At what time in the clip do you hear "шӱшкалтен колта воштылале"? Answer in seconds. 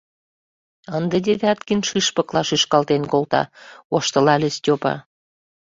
2.49-4.49